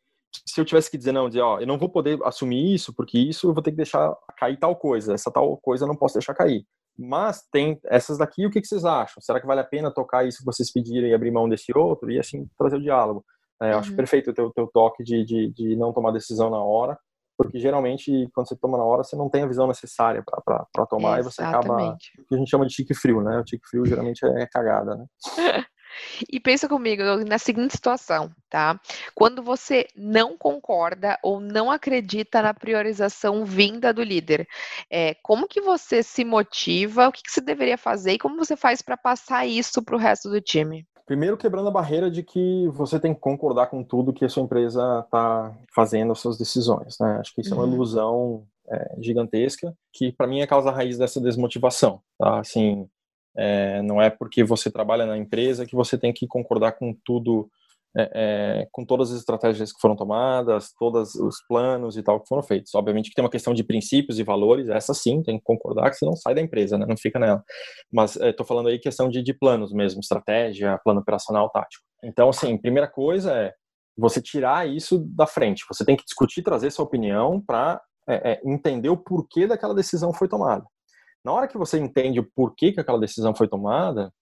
[0.45, 3.17] se eu tivesse que dizer não, dizer, ó, eu não vou poder assumir isso, porque
[3.17, 6.15] isso eu vou ter que deixar cair tal coisa, essa tal coisa eu não posso
[6.15, 6.65] deixar cair.
[6.97, 9.21] Mas tem essas daqui, o que, que vocês acham?
[9.21, 12.11] Será que vale a pena tocar isso que vocês pedirem e abrir mão desse outro?
[12.11, 13.23] E assim, trazer o diálogo.
[13.61, 13.79] É, uhum.
[13.79, 16.97] Acho perfeito o teu, teu toque de, de, de não tomar decisão na hora,
[17.37, 21.19] porque geralmente quando você toma na hora você não tem a visão necessária para tomar
[21.19, 21.19] Exatamente.
[21.19, 21.97] e você acaba o
[22.27, 23.39] que a gente chama de tique frio, né?
[23.39, 25.05] O tique frio geralmente é cagada, né?
[26.31, 28.79] E pensa comigo na seguinte situação, tá?
[29.13, 34.47] Quando você não concorda ou não acredita na priorização vinda do líder,
[34.89, 37.07] é, como que você se motiva?
[37.07, 39.99] O que, que você deveria fazer e como você faz para passar isso para o
[39.99, 40.85] resto do time?
[41.07, 44.43] Primeiro, quebrando a barreira de que você tem que concordar com tudo que a sua
[44.43, 46.97] empresa está fazendo, as suas decisões.
[46.99, 47.17] Né?
[47.21, 47.61] Acho que isso uhum.
[47.61, 47.75] é uma uhum.
[47.75, 52.01] ilusão é, gigantesca, que para mim é a causa raiz dessa desmotivação.
[52.19, 52.39] Tá?
[52.39, 52.89] Assim,
[53.37, 57.49] é, não é porque você trabalha na empresa que você tem que concordar com tudo,
[57.95, 62.27] é, é, com todas as estratégias que foram tomadas, todos os planos e tal que
[62.27, 62.73] foram feitos.
[62.73, 65.97] Obviamente que tem uma questão de princípios e valores, essa sim, tem que concordar que
[65.97, 66.85] você não sai da empresa, né?
[66.87, 67.43] não fica nela.
[67.91, 71.83] Mas estou é, falando aí questão de, de planos mesmo, estratégia, plano operacional, tático.
[72.03, 73.53] Então, assim, primeira coisa é
[73.97, 75.63] você tirar isso da frente.
[75.67, 80.13] Você tem que discutir, trazer sua opinião para é, é, entender o porquê daquela decisão
[80.13, 80.65] foi tomada.
[81.23, 84.13] Na hora que você entende o porquê que aquela decisão foi tomada,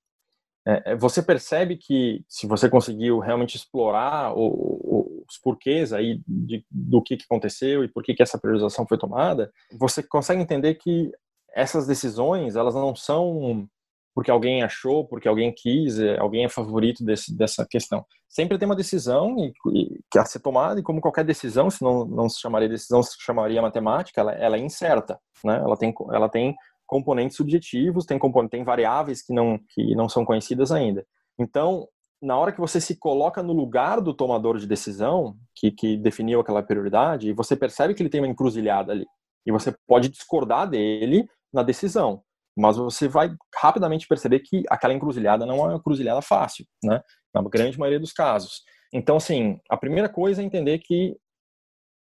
[0.67, 6.21] é, é você percebe que se você conseguiu realmente explorar o, o, os porquês aí
[6.27, 10.41] de, do que, que aconteceu e por que, que essa priorização foi tomada, você consegue
[10.41, 11.11] entender que
[11.53, 13.67] essas decisões elas não são
[14.15, 18.05] porque alguém achou, porque alguém quis, é, alguém é favorito desse, dessa questão.
[18.29, 21.83] Sempre tem uma decisão e, e, que a ser tomada, e como qualquer decisão, se
[21.83, 25.57] não, não se chamaria decisão, se chamaria matemática, ela, ela é incerta, né?
[25.57, 28.19] Ela tem, ela tem componentes subjetivos, tem,
[28.49, 31.05] tem variáveis que não, que não são conhecidas ainda.
[31.39, 31.87] Então,
[32.21, 36.39] na hora que você se coloca no lugar do tomador de decisão, que, que definiu
[36.39, 39.05] aquela prioridade, você percebe que ele tem uma encruzilhada ali,
[39.45, 42.23] e você pode discordar dele na decisão
[42.55, 47.01] mas você vai rapidamente perceber que aquela encruzilhada não é uma encruzilhada fácil, né?
[47.33, 48.63] Na grande maioria dos casos.
[48.93, 51.17] Então, assim, a primeira coisa é entender que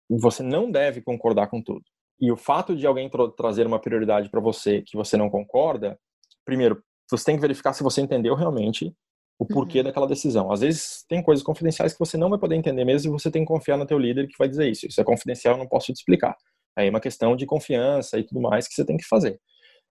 [0.09, 1.83] você não deve concordar com tudo.
[2.21, 5.99] E o fato de alguém tra trazer uma prioridade para você que você não concorda,
[6.45, 8.95] primeiro, você tem que verificar se você entendeu realmente
[9.39, 9.86] o porquê uhum.
[9.86, 10.51] daquela decisão.
[10.51, 13.41] Às vezes tem coisas confidenciais que você não vai poder entender mesmo e você tem
[13.41, 14.86] que confiar no teu líder que vai dizer isso.
[14.86, 16.38] Isso é confidencial, eu não posso te explicar.
[16.77, 19.39] Aí é uma questão de confiança e tudo mais que você tem que fazer.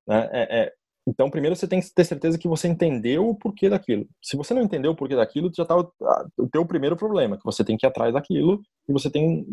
[0.07, 0.31] Né?
[0.33, 0.73] É, é,
[1.07, 4.07] então, primeiro você tem que ter certeza que você entendeu o porquê daquilo.
[4.23, 5.93] Se você não entendeu o porquê daquilo, já está o,
[6.39, 9.45] o teu primeiro problema, que você tem que ir atrás daquilo e você tem...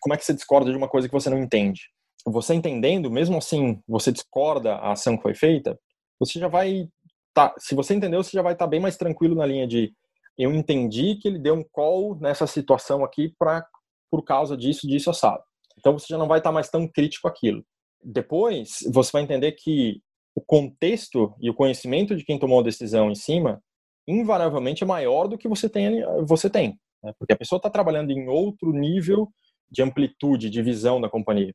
[0.00, 1.82] Como é que você discorda de uma coisa que você não entende?
[2.26, 5.78] Você entendendo, mesmo assim, você discorda a ação que foi feita,
[6.18, 6.88] você já vai...
[7.34, 9.92] Tá, se você entendeu, você já vai estar tá bem mais tranquilo na linha de
[10.38, 13.64] eu entendi que ele deu um call nessa situação aqui pra,
[14.10, 15.42] por causa disso, disso, assado.
[15.78, 17.64] Então você já não vai estar tá mais tão crítico aquilo.
[18.02, 20.00] Depois, você vai entender que
[20.34, 23.62] o contexto e o conhecimento de quem tomou a decisão em cima,
[24.06, 26.02] invariavelmente é maior do que você tem.
[26.26, 27.12] Você tem né?
[27.18, 29.28] Porque a pessoa está trabalhando em outro nível
[29.72, 31.54] de amplitude, de visão da companhia.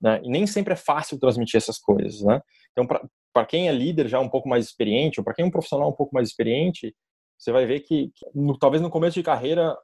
[0.00, 0.20] Né?
[0.22, 2.20] E nem sempre é fácil transmitir essas coisas.
[2.20, 2.40] Né?
[2.72, 5.50] Então, para quem é líder já um pouco mais experiente, ou para quem é um
[5.50, 6.94] profissional um pouco mais experiente,
[7.38, 9.76] você vai ver que, que no, talvez no começo de carreira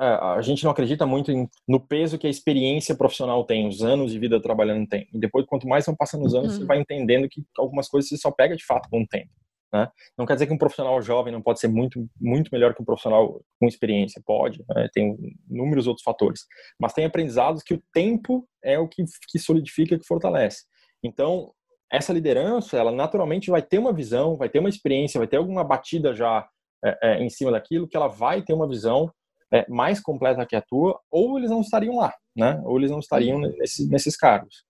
[0.00, 3.82] é, a gente não acredita muito em, no peso que a experiência profissional tem, os
[3.82, 5.08] anos de vida trabalhando tem.
[5.12, 6.60] E depois, quanto mais vão passando os anos, uhum.
[6.60, 9.30] você vai entendendo que algumas coisas você só pega de fato com o tempo.
[9.76, 9.88] Né?
[10.16, 12.84] Não quer dizer que um profissional jovem não pode ser muito, muito melhor que um
[12.84, 14.22] profissional com experiência.
[14.24, 14.88] Pode, né?
[14.92, 15.16] tem
[15.50, 16.40] inúmeros outros fatores.
[16.80, 20.64] Mas tem aprendizados que o tempo é o que, que solidifica, que fortalece.
[21.04, 21.52] Então,
[21.92, 25.62] essa liderança, ela naturalmente vai ter uma visão, vai ter uma experiência, vai ter alguma
[25.62, 26.48] batida já
[26.84, 29.10] é, é, em cima daquilo, que ela vai ter uma visão
[29.52, 32.60] é, mais completa que a tua, ou eles não estariam lá, né?
[32.64, 33.54] Ou eles não estariam uhum.
[33.58, 34.64] nesse, nesses cargos.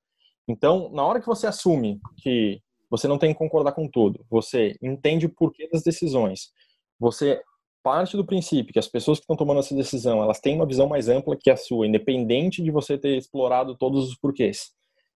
[0.49, 4.77] Então, na hora que você assume que você não tem que concordar com tudo, você
[4.83, 6.51] entende o porquê das decisões,
[6.99, 7.42] você
[7.83, 10.88] parte do princípio que as pessoas que estão tomando essa decisão, elas têm uma visão
[10.88, 14.72] mais ampla que a sua, independente de você ter explorado todos os porquês,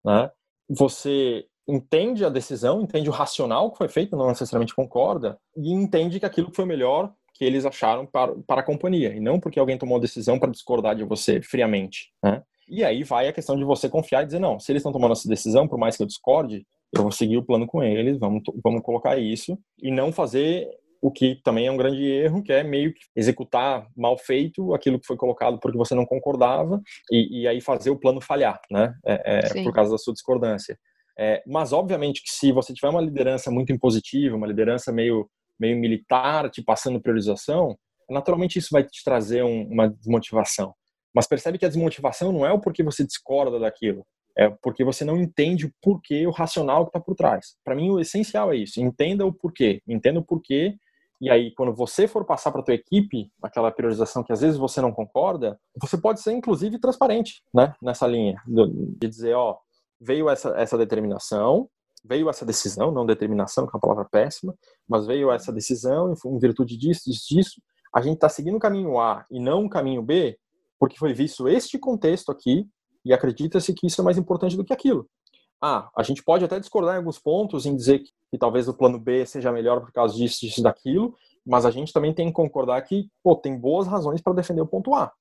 [0.04, 0.30] né?
[0.70, 6.20] Você entende a decisão, entende o racional que foi feito, não necessariamente concorda, e entende
[6.20, 9.78] que aquilo foi melhor que eles acharam para, para a companhia, e não porque alguém
[9.78, 12.12] tomou a decisão para discordar de você friamente.
[12.22, 12.42] Né?
[12.68, 15.14] E aí vai a questão de você confiar e dizer: não, se eles estão tomando
[15.14, 18.42] essa decisão, por mais que eu discorde, eu vou seguir o plano com eles, vamos,
[18.64, 20.68] vamos colocar isso, e não fazer
[21.02, 25.00] o que também é um grande erro, que é meio que executar mal feito aquilo
[25.00, 28.94] que foi colocado porque você não concordava, e, e aí fazer o plano falhar, né?
[29.06, 30.78] É, é, por causa da sua discordância.
[31.20, 35.78] É, mas, obviamente, que se você tiver uma liderança muito impositiva, uma liderança meio meio
[35.78, 37.76] militar te passando priorização,
[38.10, 40.74] naturalmente isso vai te trazer um, uma desmotivação.
[41.14, 44.06] Mas percebe que a desmotivação não é o porquê você discorda daquilo,
[44.38, 47.56] é porque você não entende o porquê, o racional que está por trás.
[47.64, 48.80] Para mim, o essencial é isso.
[48.80, 49.82] Entenda o porquê.
[49.88, 50.78] Entenda o porquê.
[51.20, 54.56] E aí, quando você for passar para a tua equipe aquela priorização que às vezes
[54.56, 58.40] você não concorda, você pode ser, inclusive, transparente né, nessa linha.
[58.46, 59.58] De dizer, ó,
[60.00, 61.68] veio essa, essa determinação,
[62.06, 64.54] veio essa decisão, não determinação, que é uma palavra péssima,
[64.88, 67.62] mas veio essa decisão em virtude disso, disso, disso.
[67.92, 70.38] A gente está seguindo o caminho A e não o caminho B,
[70.80, 72.68] porque foi visto este contexto aqui
[73.08, 75.08] e acredita-se que isso é mais importante do que aquilo.
[75.62, 78.74] Ah, a gente pode até discordar em alguns pontos em dizer que, que talvez o
[78.74, 81.16] plano B seja melhor por causa disso, disso, daquilo,
[81.46, 84.68] mas a gente também tem que concordar que pô, tem boas razões para defender o
[84.68, 85.12] ponto A.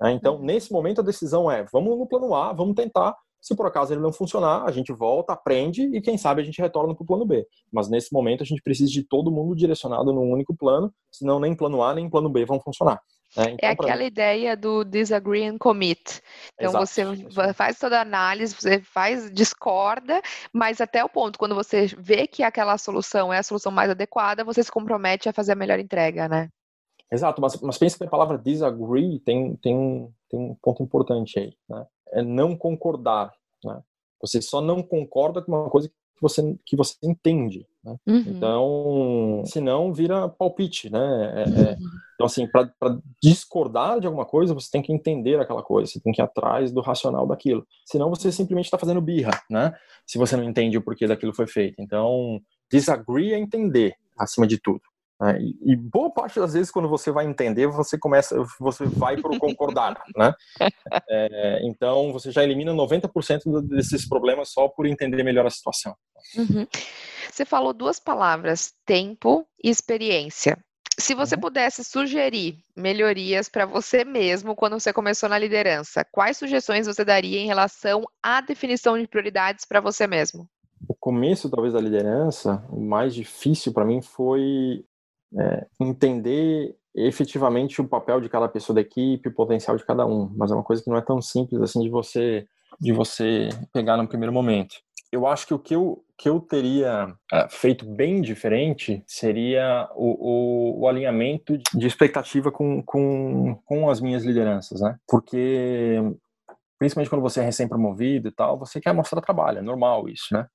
[0.00, 0.12] Né?
[0.12, 0.42] Então, uhum.
[0.42, 3.14] nesse momento, a decisão é: vamos no plano A, vamos tentar.
[3.40, 6.58] Se por acaso ele não funcionar, a gente volta, aprende e quem sabe a gente
[6.62, 7.46] retorna para o plano B.
[7.70, 11.54] Mas nesse momento a gente precisa de todo mundo direcionado num único plano, senão nem
[11.54, 12.98] plano A nem plano B vão funcionar.
[13.36, 14.06] Então, é aquela mim...
[14.06, 16.22] ideia do disagree and commit.
[16.54, 17.30] Então Exato.
[17.30, 22.26] você faz toda a análise, você faz, discorda, mas até o ponto, quando você vê
[22.26, 25.78] que aquela solução é a solução mais adequada, você se compromete a fazer a melhor
[25.80, 26.48] entrega, né?
[27.10, 31.52] Exato, mas, mas pensa que a palavra disagree tem, tem, tem um ponto importante aí,
[31.68, 31.86] né?
[32.12, 33.32] É não concordar,
[33.64, 33.82] né?
[34.20, 37.96] Você só não concorda com uma coisa que você, que você entende, né?
[38.06, 38.24] Uhum.
[38.26, 40.98] Então, senão vira palpite, né?
[41.34, 41.90] É, é, uhum.
[42.14, 42.70] então, assim, para
[43.22, 46.72] discordar de alguma coisa, você tem que entender aquela coisa, você tem que ir atrás
[46.72, 47.66] do racional daquilo.
[47.84, 49.74] Senão você simplesmente está fazendo birra, né?
[50.06, 51.80] Se você não entende o porquê daquilo foi feito.
[51.80, 54.82] Então, disagree é entender, acima de tudo.
[55.20, 55.38] Né?
[55.40, 59.30] E, e, boa parte das vezes, quando você vai entender, você começa, você vai para
[59.30, 60.34] o concordar, né?
[61.08, 65.94] É, então, você já elimina 90% desses problemas só por entender melhor a situação.
[66.36, 66.66] Uhum.
[67.30, 70.58] Você falou duas palavras, tempo e experiência.
[70.98, 71.40] Se você uhum.
[71.40, 77.40] pudesse sugerir melhorias para você mesmo quando você começou na liderança, quais sugestões você daria
[77.40, 80.48] em relação à definição de prioridades para você mesmo?
[80.88, 84.84] O começo, talvez, da liderança, o mais difícil para mim foi
[85.38, 90.32] é, entender efetivamente o papel de cada pessoa da equipe, o potencial de cada um,
[90.36, 92.46] mas é uma coisa que não é tão simples assim de você
[92.80, 94.76] de você pegar no primeiro momento.
[95.12, 100.80] Eu acho que o que eu, que eu teria é, feito bem diferente seria o,
[100.80, 104.96] o, o, alinhamento de expectativa com, com, com as minhas lideranças, né?
[105.06, 106.00] Porque,
[106.80, 110.46] principalmente quando você é recém-promovido e tal, você quer mostrar trabalho, é normal isso, né?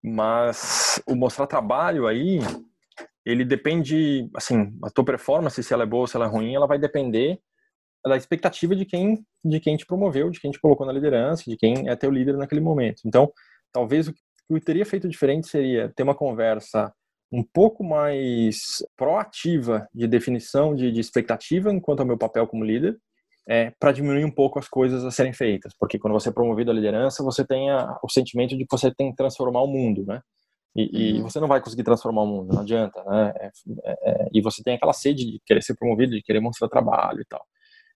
[0.00, 2.38] Mas o mostrar trabalho aí
[3.24, 6.66] ele depende, assim, a tua performance, se ela é boa se ela é ruim, ela
[6.66, 7.38] vai depender
[8.06, 11.56] da expectativa de quem de quem te promoveu, de quem te colocou na liderança, de
[11.56, 13.02] quem é teu líder naquele momento.
[13.04, 13.32] Então,
[13.72, 16.92] talvez o que eu teria feito diferente seria ter uma conversa
[17.32, 22.96] um pouco mais proativa de definição de, de expectativa enquanto ao meu papel como líder,
[23.48, 26.70] é, para diminuir um pouco as coisas a serem feitas, porque quando você é promovido
[26.70, 30.04] à liderança, você tem a, o sentimento de que você tem que transformar o mundo,
[30.06, 30.20] né?
[30.76, 31.18] E, uhum.
[31.18, 33.32] e, você não vai conseguir transformar o mundo, não adianta, né?
[33.36, 36.68] É, é, é, e você tem aquela sede de querer ser promovido, de querer mostrar
[36.68, 37.44] trabalho e tal.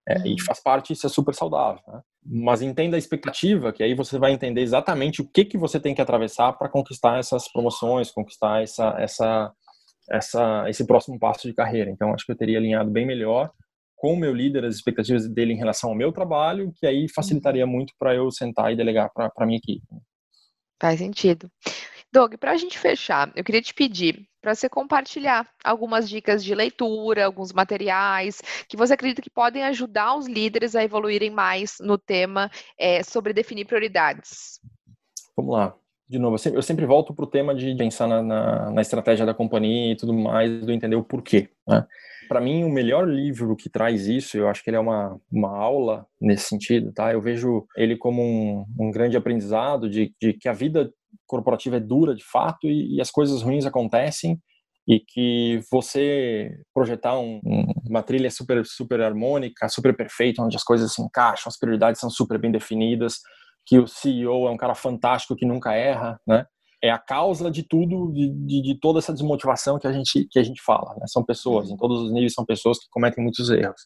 [0.09, 0.27] É, uhum.
[0.27, 1.83] E faz parte, isso é super saudável.
[1.87, 2.01] Né?
[2.25, 5.95] Mas entenda a expectativa, que aí você vai entender exatamente o que, que você tem
[5.95, 9.53] que atravessar para conquistar essas promoções, conquistar essa, essa,
[10.11, 11.91] essa, esse próximo passo de carreira.
[11.91, 13.51] Então, acho que eu teria alinhado bem melhor
[13.97, 17.67] com o meu líder as expectativas dele em relação ao meu trabalho, que aí facilitaria
[17.67, 17.73] uhum.
[17.73, 19.85] muito para eu sentar e delegar para a minha equipe.
[20.81, 21.51] Faz sentido.
[22.13, 26.55] Doug, para a gente fechar, eu queria te pedir para você compartilhar algumas dicas de
[26.55, 31.99] leitura, alguns materiais que você acredita que podem ajudar os líderes a evoluírem mais no
[31.99, 34.61] tema é, sobre definir prioridades.
[35.37, 35.75] Vamos lá.
[36.09, 39.35] De novo, eu sempre, volto para o tema de pensar na, na, na, estratégia da
[39.35, 41.51] companhia e tudo mais, do entender o porquê.
[41.67, 41.87] Né?
[42.29, 45.55] Para mim, o melhor livro que traz isso, eu acho que ele é uma, uma
[45.55, 47.13] aula nesse sentido, tá?
[47.13, 50.91] Eu vejo ele como um, um grande aprendizado de, de que a vida
[51.29, 54.41] corporativa é dura de fato e, e as coisas ruins acontecem
[54.89, 57.41] e que você projetar um,
[57.87, 62.09] uma trilha super super harmônica, super perfeita, onde as coisas se encaixam, as prioridades são
[62.09, 63.17] super bem definidas,
[63.67, 66.47] que o CEO é um cara fantástico que nunca erra, né?
[66.83, 70.39] É a causa de tudo, de, de, de toda essa desmotivação que a gente que
[70.39, 70.95] a gente fala.
[70.95, 71.07] Né?
[71.07, 73.83] São pessoas, em todos os níveis são pessoas que cometem muitos erros.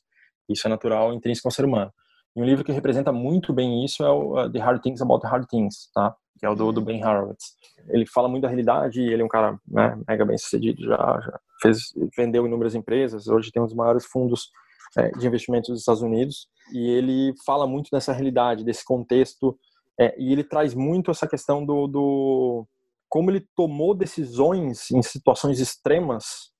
[0.48, 1.90] Isso é natural, intrínseco ao ser humano.
[2.36, 5.22] E um livro que representa muito bem isso é o uh, The Hard Things About
[5.22, 6.14] the Hard Things, tá?
[6.42, 7.54] Que é o do, do Ben Horowitz.
[7.88, 11.40] Ele fala muito da realidade, ele é um cara né, mega bem sucedido, já, já
[11.62, 11.78] fez,
[12.16, 14.50] vendeu inúmeras empresas, hoje tem um dos maiores fundos
[14.98, 19.56] é, de investimentos dos Estados Unidos, e ele fala muito dessa realidade, desse contexto,
[20.00, 22.66] é, e ele traz muito essa questão do, do
[23.08, 26.50] como ele tomou decisões em situações extremas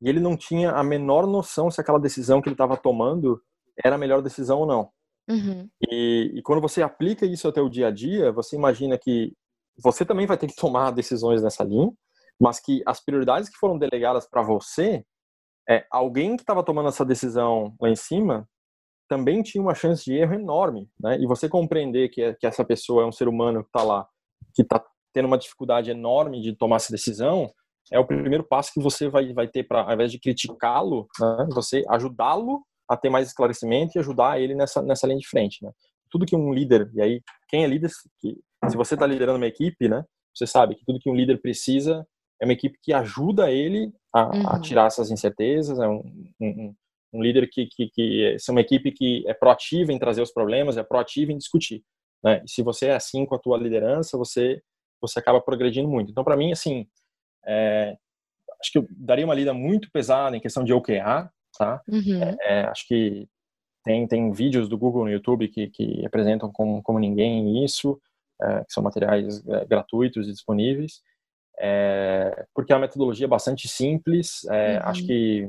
[0.00, 3.42] e ele não tinha a menor noção se aquela decisão que ele estava tomando
[3.84, 4.90] era a melhor decisão ou não.
[5.32, 5.68] Uhum.
[5.90, 9.32] E, e, quando você aplica isso ao teu dia a dia, você imagina que
[9.82, 11.90] você também vai ter que tomar decisões nessa linha,
[12.38, 15.04] mas que as prioridades que foram delegadas para você,
[15.68, 18.46] é, alguém que estava tomando essa decisão lá em cima
[19.08, 21.18] também tinha uma chance de erro enorme, né?
[21.20, 24.06] E você compreender que, que essa pessoa é um ser humano que está lá,
[24.54, 24.82] que está
[25.12, 27.52] tendo uma dificuldade enorme de tomar essa decisão,
[27.90, 31.46] é o primeiro passo que você vai, vai ter para, ao invés de criticá-lo, né,
[31.52, 32.62] você ajudá-lo
[32.92, 35.70] a ter mais esclarecimento e ajudar ele nessa, nessa linha de frente, né?
[36.10, 37.90] Tudo que um líder, e aí, quem é líder,
[38.20, 38.38] que,
[38.68, 42.06] se você está liderando uma equipe, né, você sabe que tudo que um líder precisa
[42.40, 44.48] é uma equipe que ajuda ele a, uhum.
[44.48, 46.02] a tirar essas incertezas, é um,
[46.40, 46.74] um,
[47.14, 50.76] um líder que, que, que é uma equipe que é proativa em trazer os problemas,
[50.76, 51.82] é proativa em discutir.
[52.22, 52.42] Né?
[52.44, 54.60] E se você é assim com a tua liderança, você
[55.00, 56.12] você acaba progredindo muito.
[56.12, 56.86] Então, para mim, assim,
[57.44, 57.96] é,
[58.60, 61.80] acho que eu daria uma lida muito pesada em questão de OKR, tá?
[61.88, 62.22] Uhum.
[62.22, 63.28] É, é, acho que
[63.84, 68.00] tem, tem vídeos do Google no YouTube que, que apresentam como, como ninguém isso,
[68.40, 71.02] é, que são materiais é, gratuitos e disponíveis,
[71.58, 74.88] é, porque é uma metodologia bastante simples, uhum.
[74.88, 75.48] acho que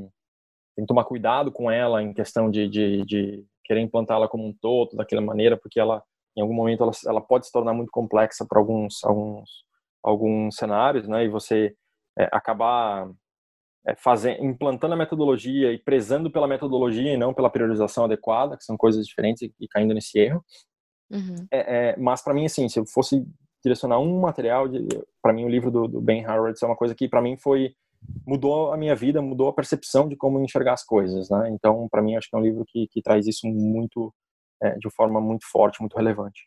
[0.75, 4.53] tem que tomar cuidado com ela em questão de, de, de querer implantá-la como um
[4.53, 6.03] todo, daquela maneira, porque ela,
[6.35, 9.49] em algum momento, ela, ela pode se tornar muito complexa para alguns, alguns,
[10.03, 11.25] alguns cenários, né?
[11.25, 11.75] E você
[12.17, 13.09] é, acabar
[13.87, 18.63] é, fazendo, implantando a metodologia e prezando pela metodologia e não pela priorização adequada, que
[18.63, 20.43] são coisas diferentes e, e caindo nesse erro.
[21.11, 21.47] Uhum.
[21.51, 23.25] É, é mas para mim, assim, se eu fosse
[23.63, 24.65] direcionar um material,
[25.21, 27.73] para mim o livro do, do Ben Harrod é uma coisa que para mim foi
[28.25, 31.49] mudou a minha vida, mudou a percepção de como enxergar as coisas, né?
[31.49, 34.13] Então, para mim, acho que é um livro que, que traz isso muito,
[34.61, 36.41] é, de forma muito forte, muito relevante.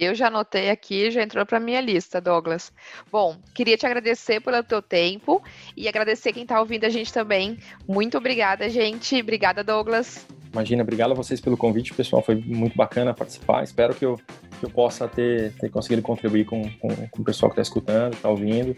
[0.00, 2.72] Eu já anotei aqui, já entrou para minha lista, Douglas.
[3.12, 5.42] Bom, queria te agradecer pelo teu tempo
[5.76, 7.58] e agradecer quem está ouvindo a gente também.
[7.86, 9.20] Muito obrigada, gente.
[9.20, 10.26] Obrigada, Douglas.
[10.50, 12.22] Imagina, obrigado a vocês pelo convite, pessoal.
[12.22, 13.62] Foi muito bacana participar.
[13.62, 14.18] Espero que eu,
[14.58, 18.14] que eu possa ter, ter conseguido contribuir com, com, com o pessoal que está escutando,
[18.14, 18.74] está ouvindo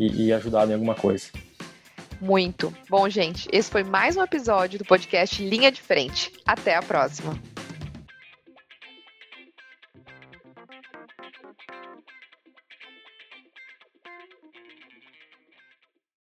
[0.00, 1.26] e, e ajudado em alguma coisa.
[2.18, 2.72] Muito.
[2.88, 6.32] Bom, gente, esse foi mais um episódio do podcast Linha de Frente.
[6.46, 7.38] Até a próxima.